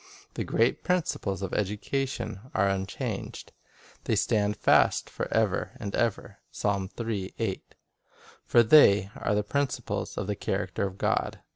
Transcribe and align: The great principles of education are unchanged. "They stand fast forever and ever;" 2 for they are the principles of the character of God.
The 0.33 0.43
great 0.43 0.83
principles 0.83 1.43
of 1.43 1.53
education 1.53 2.39
are 2.55 2.67
unchanged. 2.67 3.51
"They 4.05 4.15
stand 4.15 4.57
fast 4.57 5.11
forever 5.11 5.73
and 5.79 5.93
ever;" 5.95 6.39
2 6.53 6.89
for 8.43 8.63
they 8.63 9.11
are 9.15 9.35
the 9.35 9.43
principles 9.43 10.17
of 10.17 10.25
the 10.25 10.35
character 10.35 10.87
of 10.87 10.97
God. 10.97 11.41